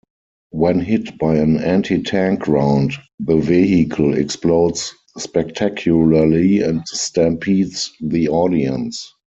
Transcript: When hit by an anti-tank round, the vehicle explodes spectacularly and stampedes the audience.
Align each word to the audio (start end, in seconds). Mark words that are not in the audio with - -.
When 0.49 0.79
hit 0.79 1.19
by 1.19 1.35
an 1.35 1.57
anti-tank 1.59 2.47
round, 2.47 2.93
the 3.19 3.37
vehicle 3.37 4.17
explodes 4.17 4.95
spectacularly 5.19 6.61
and 6.63 6.81
stampedes 6.87 7.91
the 8.01 8.27
audience. 8.29 9.13